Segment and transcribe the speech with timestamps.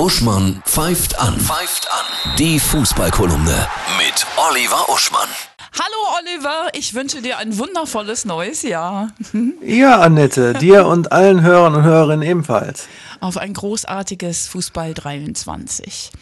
[0.00, 1.38] Uschmann pfeift an.
[1.38, 2.34] Pfeift an.
[2.38, 5.28] Die Fußballkolumne mit Oliver Uschmann.
[5.74, 9.12] Hallo Oliver, ich wünsche dir ein wundervolles neues Jahr.
[9.62, 12.88] Ja, Annette, dir und allen Hörern und Hörerinnen ebenfalls.
[13.20, 16.12] Auf ein großartiges Fußball 23.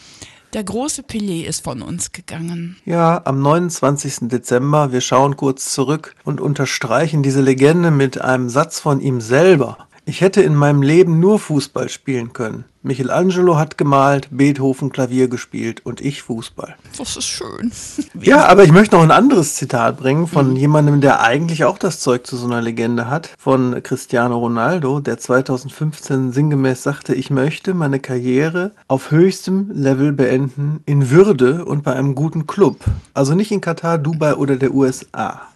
[0.54, 2.78] Der große Pelé ist von uns gegangen.
[2.84, 4.28] Ja, am 29.
[4.28, 9.78] Dezember, wir schauen kurz zurück und unterstreichen diese Legende mit einem Satz von ihm selber.
[10.04, 12.64] Ich hätte in meinem Leben nur Fußball spielen können.
[12.88, 16.74] Michelangelo hat gemalt, Beethoven Klavier gespielt und ich Fußball.
[16.96, 17.70] Das ist schön.
[18.20, 22.00] Ja, aber ich möchte noch ein anderes Zitat bringen von jemandem, der eigentlich auch das
[22.00, 27.74] Zeug zu so einer Legende hat, von Cristiano Ronaldo, der 2015 sinngemäß sagte, ich möchte
[27.74, 32.80] meine Karriere auf höchstem Level beenden, in Würde und bei einem guten Club.
[33.14, 35.42] Also nicht in Katar, Dubai oder der USA.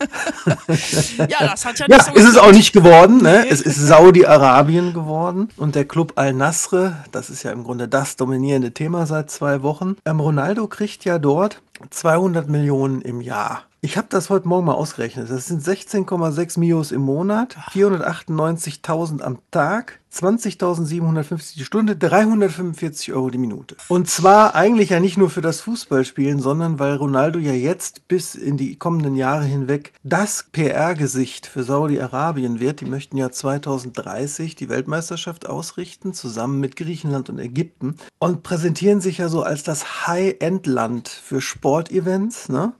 [1.18, 3.22] Ja, das hat ja nicht Ja, so ist es auch nicht geworden.
[3.22, 3.46] Ne?
[3.48, 8.72] Es ist Saudi-Arabien geworden und der Club Al-Nasr, das ist ja im Grunde das dominierende
[8.72, 9.96] Thema seit zwei Wochen.
[10.04, 13.64] Ähm, Ronaldo kriegt ja dort 200 Millionen im Jahr.
[13.80, 15.28] Ich habe das heute Morgen mal ausgerechnet.
[15.28, 23.38] Das sind 16,6 Mios im Monat, 498.000 am Tag, 20.750 die Stunde, 345 Euro die
[23.38, 23.76] Minute.
[23.88, 28.34] Und zwar eigentlich ja nicht nur für das Fußballspielen, sondern weil Ronaldo ja jetzt bis
[28.34, 32.80] in die kommenden Jahre hinweg das PR-Gesicht für Saudi-Arabien wird.
[32.80, 39.18] Die möchten ja 2030 die Weltmeisterschaft ausrichten, zusammen mit Griechenland und Ägypten und präsentieren sich
[39.18, 42.74] ja so als das High-End-Land für Sportevents, ne?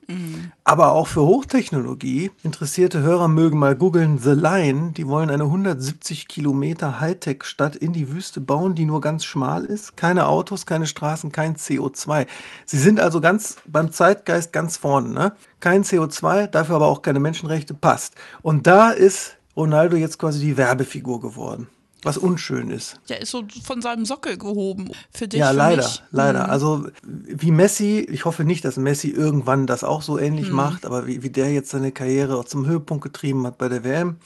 [0.64, 2.30] aber auch für Hochtechnologie.
[2.42, 4.92] Interessierte Hörer mögen mal googeln The Line.
[4.97, 9.97] Die wollen eine 170 Kilometer Hightech-Stadt in die Wüste bauen, die nur ganz schmal ist.
[9.97, 12.27] Keine Autos, keine Straßen, kein CO2.
[12.67, 15.11] Sie sind also ganz beim Zeitgeist ganz vorne.
[15.11, 15.33] Ne?
[15.61, 18.15] Kein CO2, dafür aber auch keine Menschenrechte, passt.
[18.43, 21.69] Und da ist Ronaldo jetzt quasi die Werbefigur geworden.
[22.05, 22.97] Was unschön ist.
[23.09, 24.91] Der ist so von seinem Sockel gehoben.
[25.15, 26.03] Für dich, Ja, für leider, mich.
[26.11, 26.48] leider.
[26.48, 31.06] Also wie Messi, ich hoffe nicht, dass Messi irgendwann das auch so ähnlich macht, aber
[31.06, 34.16] wie, wie der jetzt seine Karriere auch zum Höhepunkt getrieben hat bei der WM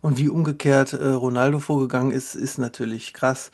[0.00, 3.50] und wie umgekehrt äh, Ronaldo vorgegangen ist, ist natürlich krass.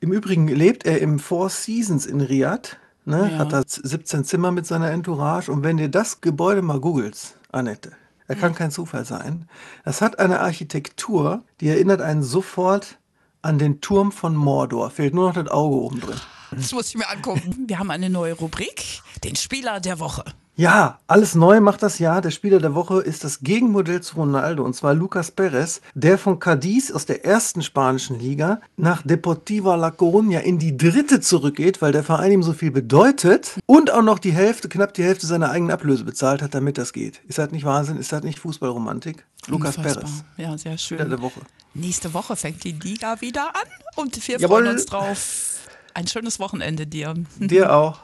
[0.00, 3.30] Im Übrigen lebt er im Four Seasons in Riyadh, ne?
[3.32, 3.38] Ja.
[3.38, 7.92] hat da 17 Zimmer mit seiner Entourage und wenn dir das Gebäude mal googelst, Annette,
[8.28, 9.48] er kann kein Zufall sein.
[9.84, 12.98] Das hat eine Architektur, die erinnert einen sofort
[13.42, 14.90] an den Turm von Mordor.
[14.90, 16.20] Fehlt nur noch das Auge oben drin.
[16.50, 17.64] Das muss ich mir angucken.
[17.68, 20.24] Wir haben eine neue Rubrik, den Spieler der Woche.
[20.58, 22.22] Ja, alles neu macht das Jahr.
[22.22, 26.38] Der Spieler der Woche ist das Gegenmodell zu Ronaldo und zwar Lucas Perez, der von
[26.38, 31.92] Cadiz aus der ersten spanischen Liga nach Deportiva La Coruña in die dritte zurückgeht, weil
[31.92, 35.50] der Verein ihm so viel bedeutet und auch noch die Hälfte, knapp die Hälfte seiner
[35.50, 37.20] eigenen Ablöse bezahlt hat, damit das geht.
[37.28, 37.98] Ist das nicht Wahnsinn?
[37.98, 39.26] Ist das nicht Fußballromantik?
[39.48, 40.04] Lucas Unfassbar.
[40.04, 41.10] Perez, Ja, sehr Spieler schön.
[41.10, 41.40] der Woche.
[41.74, 44.62] Nächste Woche fängt die Liga wieder an und wir Jawohl.
[44.62, 45.58] freuen uns drauf.
[45.92, 47.12] Ein schönes Wochenende dir.
[47.40, 48.00] Dir auch.